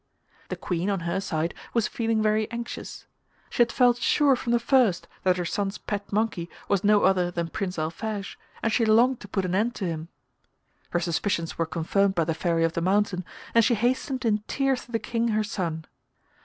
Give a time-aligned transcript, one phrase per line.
[0.49, 3.05] The Queen on her side was feeling very anxious.
[3.51, 7.29] She had felt sure from the first that her son's pet monkey was no other
[7.29, 10.07] than Prince Alphege, and she longed to put an end to him.
[10.89, 14.85] Her suspicions were confirmed by the Fairy of the Mountain, and she hastened in tears
[14.85, 15.85] to the King, her son.